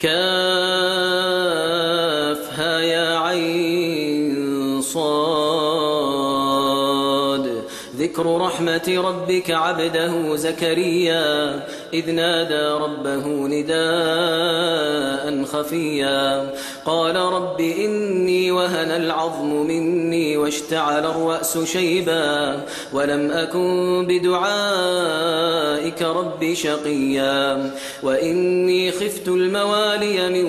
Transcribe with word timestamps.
كافها 0.00 0.10
يا 2.80 3.18
عين 3.18 4.80
صاد. 4.82 5.90
ذكر 7.96 8.36
رحمة 8.40 9.02
ربك 9.06 9.50
عبده 9.50 10.36
زكريا 10.36 11.62
إذ 11.94 12.10
نادى 12.10 12.68
ربه 12.84 13.26
نداء 13.26 14.64
خفيا. 15.44 16.50
قال 16.86 17.16
رب 17.16 17.60
إني 17.60 18.50
وهن 18.50 18.90
العظم 18.90 19.66
مني 19.66 20.36
واشتعل 20.36 21.06
الرأس 21.06 21.58
شيبا 21.58 22.60
ولم 22.92 23.30
أكن 23.30 24.06
بدعائك 26.00 26.16
رب 26.16 26.54
شقيا. 26.54 27.70
وإني 28.02 28.90
خفت 28.90 29.28
الموالي 29.28 30.28
من 30.28 30.44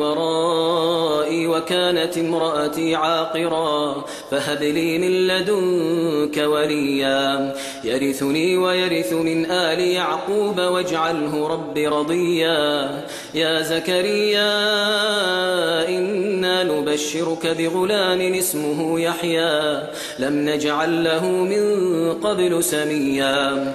ورائي 0.00 1.46
وكانت 1.46 2.18
امرأتي 2.18 2.94
عاقرا. 2.94 4.04
فهب 4.30 4.62
لي 4.62 4.98
من 4.98 5.26
لدنك 5.26 6.36
وليا. 6.36 7.54
يرثني 7.84 8.56
ويرث 8.56 9.12
من 9.12 9.50
آل 9.50 9.80
يعقوب 9.80 10.60
واجعله 10.60 11.48
رب 11.48 11.78
رضيا. 11.78 13.00
يا 13.34 13.62
زكريا 13.62 14.54
إنا 15.88 16.64
نبشرك 16.64 17.46
بغلام 17.46 18.34
اسمه 18.34 19.00
يحيى. 19.00 19.82
لم 20.18 20.48
نجعل 20.48 21.04
له 21.04 21.26
من 21.26 21.64
قبل 22.12 22.64
سميا. 22.64 23.74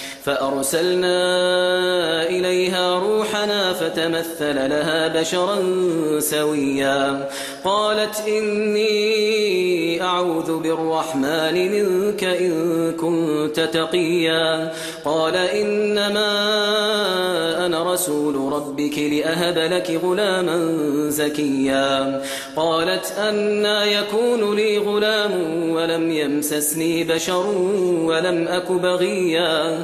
فأرسلنا 0.23 1.19
إليها 2.29 2.99
روحنا 2.99 3.73
فتمثل 3.73 4.69
لها 4.69 5.07
بشرا 5.07 5.55
سويا. 6.19 7.29
قالت 7.63 8.23
إني 8.27 10.01
أعوذ 10.03 10.59
بالرحمن 10.59 11.71
منك 11.71 12.23
إن 12.23 12.53
كنت 12.91 13.59
تقيا. 13.59 14.71
قال 15.05 15.35
إنما 15.35 16.31
أنا 17.65 17.93
رسول 17.93 18.53
ربك 18.53 18.99
لأهب 18.99 19.57
لك 19.57 19.99
غلاما 20.03 20.75
زكيا. 21.09 22.21
قالت 22.55 23.13
أنا 23.19 23.85
يكون 23.85 24.55
لي 24.55 24.77
غلام 24.77 25.33
ولم 25.71 26.11
يمسسني 26.11 27.03
بشر 27.03 27.47
ولم 28.05 28.47
أك 28.47 28.71
بغيا. 28.71 29.83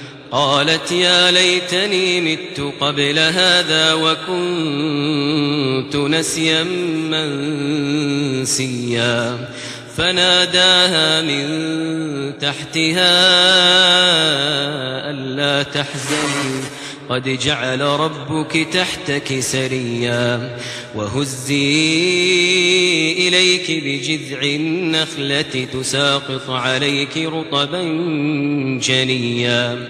قالت 0.31 0.91
يا 0.91 1.31
ليتني 1.31 2.21
مت 2.21 2.73
قبل 2.79 3.19
هذا 3.19 3.93
وكنت 3.93 5.95
نسيا 5.95 6.63
منسيا. 8.43 9.49
فناداها 9.97 11.21
من 11.21 12.39
تحتها 12.39 13.11
ألا 15.09 15.63
تحزني. 15.63 16.61
قد 17.09 17.29
جعل 17.29 17.81
ربك 17.81 18.67
تحتك 18.73 19.39
سريا. 19.39 20.57
وهزي 20.95 21.71
إليك 23.27 23.71
بجذع 23.71 24.41
النخلة 24.41 25.67
تساقط 25.73 26.49
عليك 26.49 27.17
رطبا 27.17 27.81
جنيا. 28.83 29.89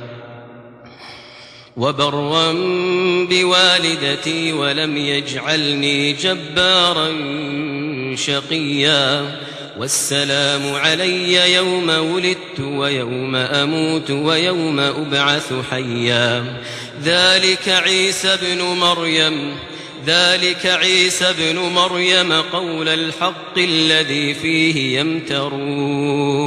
وبرا 1.77 2.53
بوالدتي 3.29 4.53
ولم 4.53 4.97
يجعلني 4.97 6.13
جبارا 6.13 7.09
شقيا. 8.15 9.39
والسلام 9.79 10.75
علي 10.75 11.53
يوم 11.53 11.89
ولدت 11.89 12.59
ويوم 12.59 13.35
أموت 13.35 14.11
ويوم 14.11 14.79
أبعث 14.79 15.53
حيا. 15.71 16.57
ذلك 17.03 17.69
عيسى 17.69 18.37
بن 18.41 18.61
مريم 18.61 19.55
ذلك 20.05 20.65
عيسى 20.65 21.33
بن 21.37 21.59
مريم 21.59 22.33
قول 22.33 22.87
الحق 22.87 23.57
الذي 23.57 24.33
فيه 24.33 24.99
يمترون. 24.99 26.41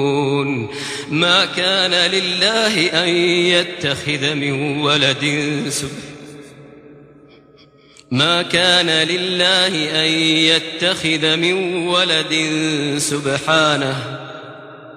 ما 1.11 1.45
كان 1.45 2.11
لله 2.11 3.05
أن 3.05 3.09
يتخذ 3.47 4.35
من 4.35 4.81
ولد 4.81 5.65
سبحانه 5.69 6.05
ما 8.11 8.43
كان 8.43 8.87
لله 8.87 10.05
أن 10.05 10.13
يتخذ 10.23 11.37
من 11.37 11.87
ولد 11.87 12.35
سبحانه. 12.99 14.24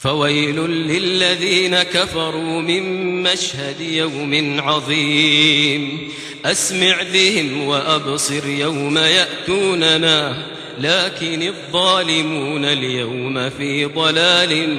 فويل 0.00 0.56
للذين 0.66 1.82
كفروا 1.82 2.60
من 2.60 2.82
مشهد 3.22 3.80
يوم 3.80 4.60
عظيم. 4.60 5.98
أسمع 6.44 6.96
بهم 7.12 7.66
وأبصر 7.66 8.48
يوم 8.48 8.98
يأتوننا 8.98 10.46
لكن 10.80 11.42
الظالمون 11.42 12.64
اليوم 12.64 13.50
في 13.50 13.84
ضلال 13.84 14.78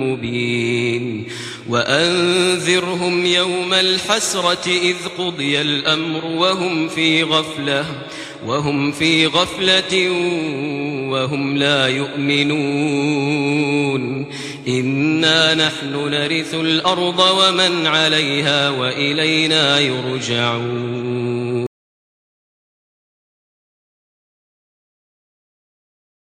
مبين. 0.00 1.24
وأنذرهم 1.68 3.26
يوم 3.26 3.74
الحسرة 3.74 4.66
إذ 4.66 4.96
قضي 5.18 5.60
الأمر 5.60 6.24
وهم 6.24 6.88
في 6.88 7.22
غفلة 7.22 7.84
وهم 8.46 8.92
في 8.92 9.26
غفلة 9.26 10.10
وهم 11.10 11.56
لا 11.56 11.86
يؤمنون. 11.88 13.79
إنا 14.70 15.54
نحن 15.54 16.10
نرث 16.10 16.54
الأرض 16.54 17.20
ومن 17.20 17.86
عليها 17.86 18.70
وإلينا 18.70 19.78
يرجعون 19.78 21.09